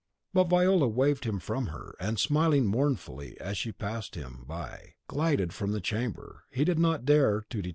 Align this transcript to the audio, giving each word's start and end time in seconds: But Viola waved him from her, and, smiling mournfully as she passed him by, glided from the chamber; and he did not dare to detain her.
But 0.33 0.45
Viola 0.45 0.87
waved 0.87 1.25
him 1.25 1.37
from 1.37 1.67
her, 1.67 1.93
and, 1.99 2.17
smiling 2.19 2.65
mournfully 2.65 3.39
as 3.39 3.55
she 3.55 3.71
passed 3.71 4.15
him 4.15 4.45
by, 4.47 4.95
glided 5.07 5.53
from 5.53 5.73
the 5.73 5.79
chamber; 5.79 6.45
and 6.49 6.57
he 6.57 6.65
did 6.65 6.79
not 6.79 7.05
dare 7.05 7.41
to 7.51 7.57
detain 7.61 7.69
her. 7.69 7.69